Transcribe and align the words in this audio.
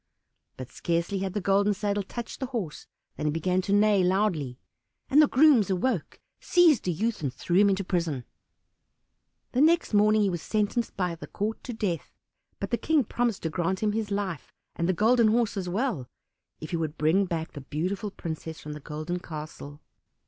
But 0.57 0.71
scarcely 0.71 1.19
had 1.19 1.33
the 1.35 1.41
golden 1.41 1.75
saddle 1.75 2.01
touched 2.01 2.39
the 2.39 2.47
horse 2.47 2.87
than 3.17 3.27
he 3.27 3.31
began 3.31 3.61
to 3.61 3.71
neigh 3.71 4.01
loudly. 4.03 4.57
The 5.11 5.27
grooms 5.27 5.69
awoke, 5.69 6.19
seized 6.39 6.85
the 6.85 6.91
youth, 6.91 7.21
and 7.21 7.31
threw 7.31 7.57
him 7.57 7.69
into 7.69 7.83
prison. 7.83 8.23
The 9.51 9.61
next 9.61 9.93
morning 9.93 10.21
he 10.23 10.29
was 10.31 10.41
sentenced 10.41 10.97
by 10.97 11.13
the 11.13 11.27
court 11.27 11.63
to 11.65 11.73
death; 11.73 12.15
but 12.59 12.71
the 12.71 12.77
King 12.79 13.03
promised 13.03 13.43
to 13.43 13.51
grant 13.51 13.83
him 13.83 13.91
his 13.91 14.09
life, 14.09 14.51
and 14.75 14.89
the 14.89 14.93
Golden 14.93 15.27
Horse 15.27 15.55
as 15.55 15.69
well, 15.69 16.07
if 16.59 16.71
he 16.71 16.77
could 16.77 16.97
bring 16.97 17.25
back 17.25 17.51
the 17.51 17.61
beautiful 17.61 18.09
princess 18.09 18.59
from 18.59 18.73
the 18.73 18.79
Golden 18.79 19.19
Castle. 19.19 19.81